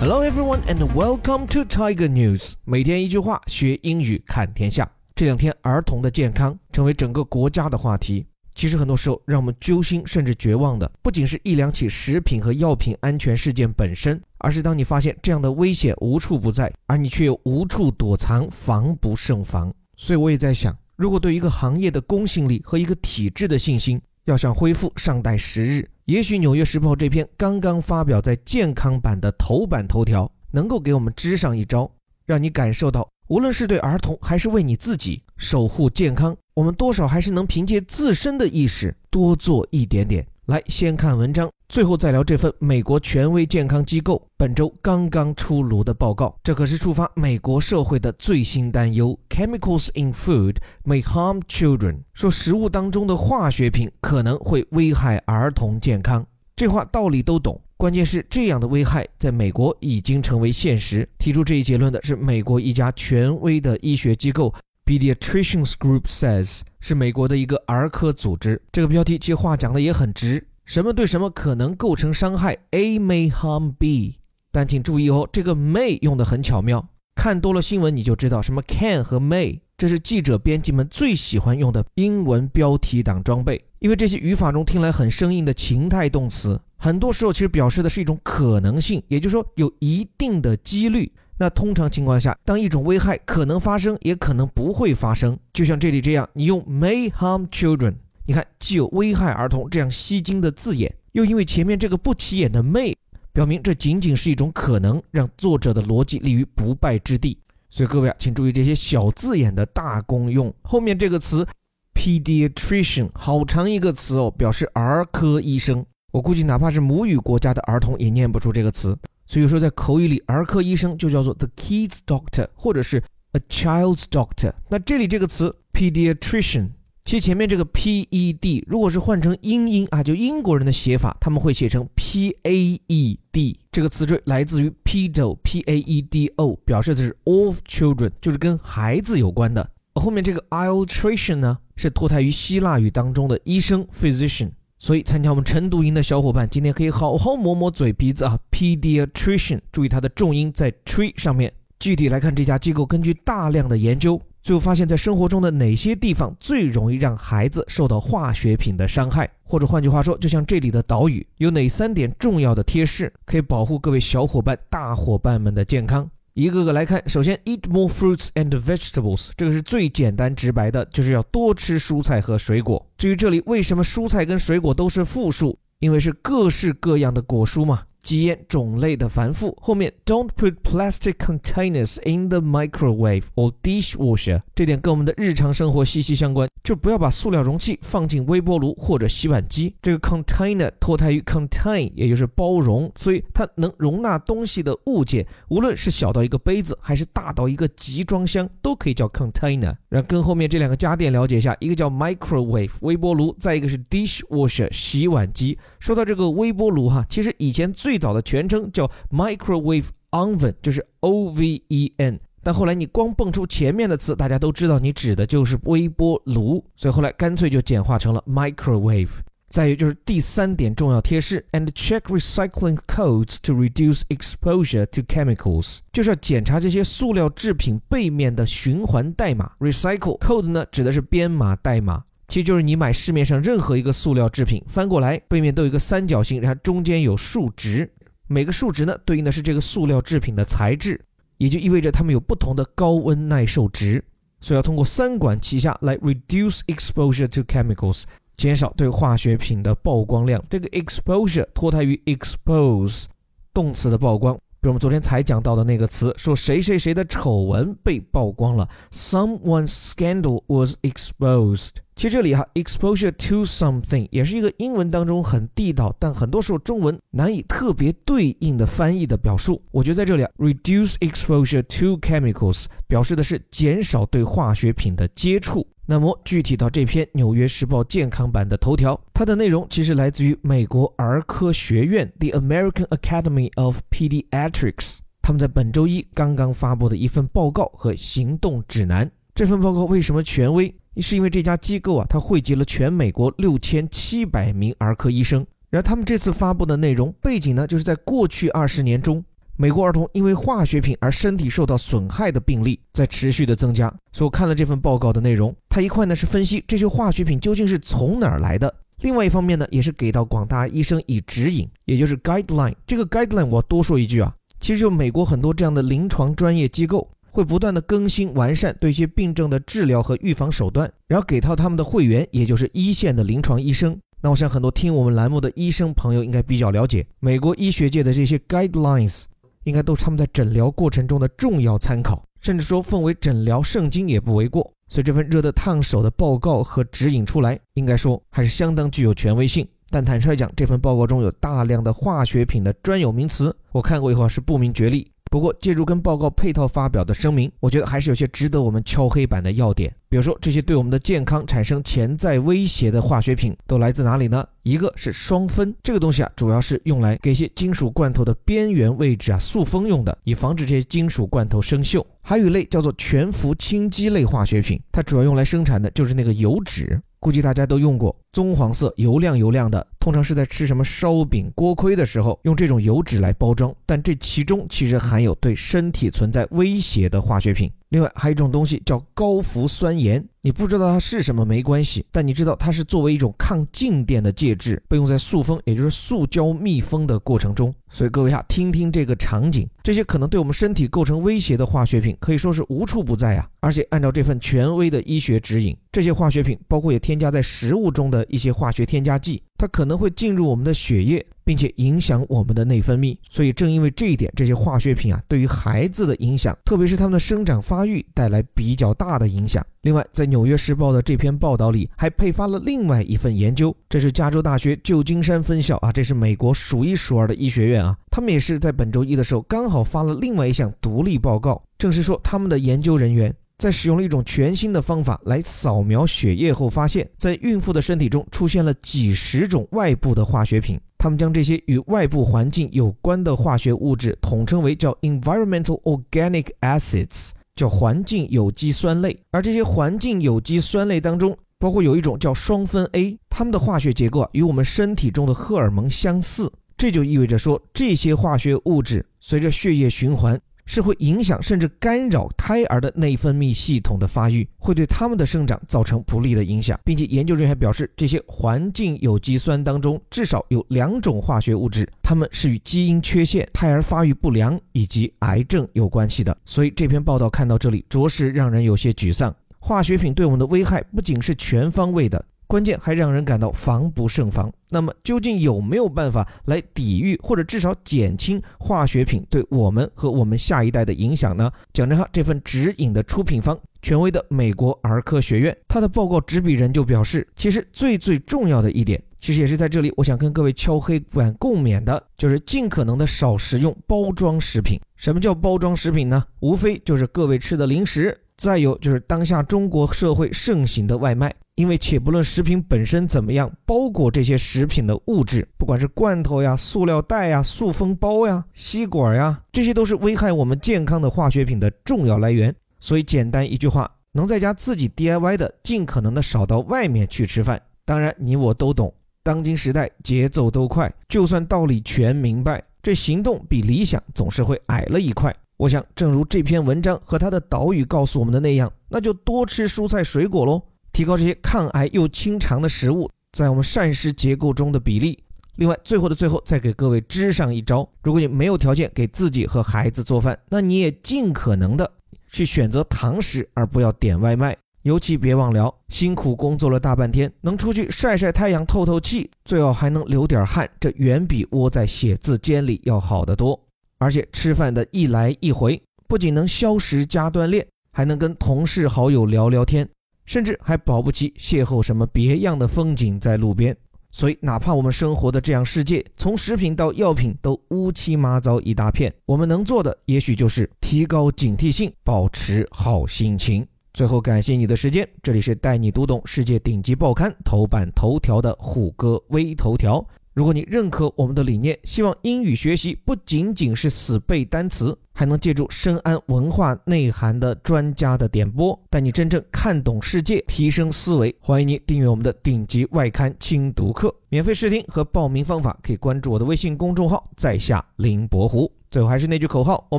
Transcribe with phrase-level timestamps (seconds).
[0.00, 2.52] Hello everyone and welcome to Tiger News。
[2.64, 4.88] 每天一句话，学英语看天下。
[5.16, 8.24] 这两天，儿童的健康成为整个国家的话题。
[8.54, 19.74] 其实很多时候，让我们揪心甚至绝望的，不仅是一两起食品和药品安全事件本身，而是当你发现这样的危险无处不在，而你却又无处躲藏，防不胜防。
[19.96, 25.90] 所以我也在想，如果对一个行业的公信力和一个体制的信心要想恢复，尚待时日。
[26.08, 31.90] 也许《纽约时报》这篇刚刚发表在健康版的头版头条，能够给我们支上一招，
[32.24, 40.26] 让你感受到，无论是对儿童还是为你自己守护健康，我们多少还是能凭借自身的意识多做一点点。
[40.48, 46.34] 来，先看文章，最后再聊这份美国权威健康机构本周刚刚出炉的报告。
[46.42, 51.98] 这可是触发美国社会的最新担忧：Chemicals in food may harm children。
[52.14, 56.26] 说食物当中的化学品可能会危害儿童健康。
[56.56, 61.06] 这话道理都懂，关键是这样的危害在美国已经成为现实。
[61.18, 64.54] 提出这一结论的是美国一家权威的医学机构
[64.88, 66.62] ，Pediatricians Group says。
[66.80, 68.62] 是美国的一个儿科组织。
[68.72, 74.14] 这个标题其实话讲的也很直，什么对什么可能构成伤害？A may harm B。
[74.50, 76.88] 但请注意哦，这个 may 用的很巧妙。
[77.14, 83.62] 看多了新闻你就知道，什么 can 和 may，这是记者编辑们最喜欢用的英文标题党装备。
[83.80, 91.12] 因为这些语法中听来很生硬的情态动词，很多时候其实表示的是一种可能性，也就是说有一定的几率。
[91.38, 97.94] 那通常情况下，当一种危害可能发生，也可能不会发生，就像这里这样，你用 may harm children，
[98.26, 102.92] 你看既有危害儿童这样吸睛的字眼，又因为前面这个不起眼的 may，
[103.32, 107.38] 表明这仅仅是一种可能，让作者的逻辑立于不败之地。
[107.70, 110.52] 所以各位啊，请注意这些小字眼的大功用。
[110.62, 111.46] 后面这个词
[111.94, 115.86] pediatrician 好长一个词哦，表示儿科医生。
[116.10, 118.96] 我估计哪怕是母语国家的儿童也念不出这个词。
[119.28, 122.96] 所以说，在口语里，儿科医生就叫做 the kids doctor，或者是
[123.32, 124.54] a child's doctor。
[124.70, 126.70] 那这里这个词 pediatrician，
[127.04, 133.60] 其实前面这个 p e d，如果是换成英音啊，就英国人的写法，他们会写成 p a e d。
[133.70, 139.70] 这个词缀来自于 pedo p a e d o，表示的是 of children，就是跟孩子有关的。
[139.94, 144.52] 后面这个 iltration 呢，是脱胎于希腊语当中的医生 physician。
[144.80, 151.52] 所以，参加我们晨读营的小伙伴，今天可以好好磨磨嘴皮子啊！Pediatrician，注意它的重音在 tree 上面。
[151.80, 159.28] 具体来看，这家机构根据大量的研究，最后发现，在生活中的哪些地方最容易让孩子受到化学品的伤害？
[159.42, 166.08] 或者换句话说，就像这里的岛屿，有哪三点重要的贴士可以保护各位小伙伴、大伙伴们的健康？
[166.38, 172.86] 一个个来看，首先，eat more fruits and vegetables，这个是最简单直白的，就是要多吃蔬菜和水果。
[172.96, 177.82] 至于这里为什么蔬菜跟水果都是复数，因为是各式各样的果蔬嘛。
[178.08, 189.74] 基烟种类的繁复，后面 don't put plastic containers in the microwave or dishwasher，这点跟我们的日常生活息息相关，就不要把塑料容器放进微波炉或者洗碗机。
[189.82, 199.74] 这个 container 脱胎于 contain，也就是包容，所以它能容纳东西的物件，无论是小到一个杯子，还是大到一个集装箱，都可以叫 container。
[199.90, 205.58] 然后跟后面这两个家电了解一下，一个叫 microwave 微波炉，再一个是 dishwasher 洗碗机。
[205.78, 219.18] 说到这个微波炉哈，其实以前最早的全称叫 microwave oven，就是 O V E N，但后来你光蹦出前面的词，大家都知道你指的就是微波炉，所以后来干脆就简化成了 microwave。
[219.50, 229.50] 再有就是第三点重要贴士，and check recycling codes to reduce exposure to chemicals，就是要检查这些塑料制品背面的循环代码。
[229.58, 232.04] recycle code 呢，指的是编码代码。
[232.28, 237.90] 其实就是你买市面上任何一个塑料制品，翻过来背面都有一个三角形，然后中间有数值，
[238.26, 241.00] 每个数值呢对应的是这个塑料制品的材质，
[241.38, 244.04] 也就意味着它们有不同的高温耐受值，
[244.42, 248.02] 所以要通过三管齐下来 reduce exposure to chemicals，
[248.36, 250.44] 减少对化学品的曝光量。
[250.50, 253.06] 这个 exposure 脱胎于 expose
[253.54, 254.38] 动词的曝光。
[254.60, 261.76] 比如我们昨天才讲到的那个词，说谁谁谁的丑闻被曝光了，someone's scandal was exposed。
[261.98, 269.60] 其实这里哈，exposure to something 也是一个英文当中很地道，但很多时候中文难以特别对应的翻译的表述。
[269.72, 275.66] 我觉得在这里啊，reduce exposure to chemicals 表示的是减少对化学品的接触。
[275.86, 289.10] 那么具体到这篇《纽约时报》健康版的头条，它的内容其实来自于美国儿科学院 The American Academy of Pediatrics，他们在本周一刚刚发布的一份报告和行动指南。
[289.34, 290.72] 这份报告为什么权威？
[290.96, 299.24] 是因为这家机构啊，它汇集了全美国六千七百名儿科医生，然后他们这次发布的内容背景呢，就是在过去二十年中。
[299.60, 303.92] 美国儿童因为化学品而身体受到损害的病例在持续的增加。
[304.12, 312.72] 所以我看了这份报告的内容，它一块呢是分析这些化学品究竟是从哪儿来的，另外一方面呢也是给到广大医生以指引，也就是 guideline。
[312.86, 323.98] 这个 guideline 我多说一句啊，其实就美国很多这样的临床专业机构会不断的更新完善对一些病症的治疗和预防手段，然后给到他们的会员，也就是一线的临床医生。
[324.20, 329.24] 那我想很多听我们栏目的医生朋友应该比较了解，美国医学界的这些 guidelines
[329.64, 334.68] 应该都是他们在诊疗过程中的重要参考，甚至说奉为诊疗圣经也不为过。
[334.88, 339.68] 所以这份热得烫手的报告和指引出来，应该说还是相当具有权威性。
[339.90, 345.10] 但坦率讲，这份报告中有大量的化学品的专有名词，我看过以后是不明觉厉。
[345.30, 349.94] 不过，借助跟报告配套发表的声明，我觉得还是有些值得我们敲黑板的要点。
[350.08, 354.46] 比如说，这些对我们的健康产生潜在威胁的化学品都来自哪里呢？
[354.62, 362.02] 一个是双酚，这个东西啊，主要是用来给一些金属罐头的边缘位置啊塑封用的，以防止这些金属罐头生锈。
[362.22, 366.98] 还有一类叫做全氟氢基类化学品，它主要用来生产的就是那个油脂。
[367.20, 377.70] 估计大家都用过棕黄色、油亮油亮的，通常是在吃什么烧饼、锅盔的时候用这种油脂来包装，但这其中其实含有对身体存在威胁的化学品。
[377.90, 387.74] 另外还有一种东西叫高氟酸盐，你不知道它是什么没关系，但你知道它是作为一种抗静电的介质，被用在塑封，也就是塑胶密封的过程中。
[387.90, 393.48] 所以各位啊，听听这个场景，这些可能对我们身体构成威胁的化学品可以说是无处不在啊！
[393.60, 401.24] 而且按照这份权威的医学指引，这些化学品包括也添加在食物中的一些化学添加剂，它可能会进入我们的血液。
[401.48, 409.64] 并且影响我们的内分泌，所以正因为这一点，这些化学品啊，对于孩子的影响，特别是他们的生长发育带来比较大的影响。
[409.80, 423.34] 另外，在《纽约时报》的这篇报道里，还配发了另外一份研究，这是加州大学旧金山分校啊，这是美国数一数二的医学院啊，他们也是在本周一的时候刚好发了另外一项独立报告，正是说他们的研究人员。
[423.58, 430.80] 在使用了一种全新的方法来扫描血液后，发现，在孕妇的身体中出现了几十种外部的化学品。
[430.96, 439.18] 他们将这些与外部环境有关的化学物质统称为叫 environmental organic acids，叫环境有机酸类。
[439.32, 446.52] 而这些环境有机酸类当中，包括有一种叫双酚 A，它们的化学结构啊与我们身体中的荷尔蒙相似。
[446.76, 450.40] 这就意味着说，这些化学物质随着血液循环。
[450.68, 466.36] 是会影响甚至干扰胎儿的内分泌系统的发育，会对他们的生长造成不利的影响，并且研究人员还表示，这些环境有机酸当中至少有两种化学物质，它们是与基因缺陷、胎儿发育不良以及癌症有关系的。
[466.44, 469.34] 所以这篇报道看到这里，着实让人有些沮丧。
[469.58, 472.22] 化学品对我们的危害不仅是全方位的。
[472.48, 474.50] 关键还让人感到防不胜防。
[474.70, 481.50] 那么，究竟有没有办法来抵御或者至少减轻化学品对我们和我们下一代的影响呢？
[481.74, 494.80] 讲真哈，这份指引的出品方，权威的美国儿科学院，他的报告执笔人就表示，其实最最重要的一点，其实也是在这里，我想跟各位敲黑板共勉的，就是尽可能的少食用包装食品。
[494.96, 496.24] 什么叫包装食品呢？
[496.40, 501.34] 无非就是各位吃的零食，再有就是当下中国社会盛行的外卖。
[501.58, 512.54] 因为且不论食品本身怎么样，包裹这些食品的物质，不管是罐头呀、塑料袋呀、塑封包呀、吸管呀，这些都是危害我们健康的化学品的重要来源。
[512.78, 517.60] 所以简单一句话，能在家自己 DIY 的，尽可能的少到外面去吃饭。
[517.84, 525.34] 当然，你我都懂，当今时代节奏都快，就算道理全明白，这行动比理想总是会矮了一块。
[525.56, 530.62] 我想，正如这篇文章和他的导语告诉我们的那样，那就多吃蔬菜水果喽。
[530.98, 535.16] 提高这些抗癌又清肠的食物在我们膳食结构中的比例。
[535.54, 541.88] 另外，最后的最后，再给各位支上一招：如果你没有条件给自己和孩子做饭，那你也尽可能的
[542.28, 544.56] 去选择堂食，而不要点外卖。
[544.82, 553.60] 尤其别忘了，辛苦工作了大半天，能出去晒晒太阳、透透气，最好还能流点汗，这远比窝在写字间里要好得多。
[553.98, 559.88] 而且吃饭的一来一回，不仅能消食加锻炼，还能跟同事好友聊聊天。
[560.28, 563.74] 甚至还保不齐邂逅什么别样的风景在路边，
[564.10, 573.66] 所以哪怕我们生活的这样世界，从食品到药品都乌七八糟一大片，我们能做的也许就是提高警惕性，保持好心情。
[573.94, 580.06] 最后感谢你的时间，这里是带你读懂世界顶级报刊头版头条的虎哥微头条。
[580.38, 591.34] 如果你认可我们的理念，希望英语学习不仅仅是死背单词，还能借助深谙文化内涵的专家的点拨，带你真正看懂世界，提升思维。
[591.40, 598.70] 欢迎你订阅我们的顶级外刊精读课，免费试听和报名方法可以关注我的微信公众号，在下林伯湖。
[598.92, 599.98] 最后还是那句口号，我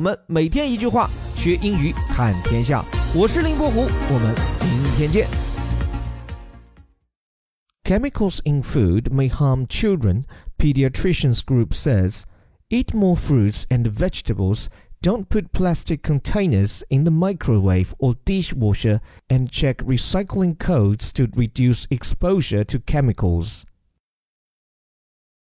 [0.00, 2.82] 们每天一句话，学英语看天下。
[3.14, 5.49] 我是林伯湖，我们明天见。
[7.90, 10.24] Chemicals in food may harm children,
[10.60, 12.24] pediatricians group says.
[12.70, 14.70] Eat more fruits and vegetables.
[15.02, 21.88] Don't put plastic containers in the microwave or dishwasher and check recycling codes to reduce
[21.90, 23.66] exposure to chemicals.